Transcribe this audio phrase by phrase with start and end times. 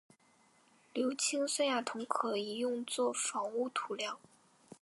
[0.95, 4.17] 硫氰酸亚铜可以用作防污涂料。